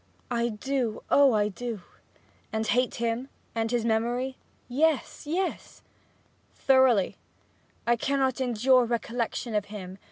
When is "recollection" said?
8.85-9.53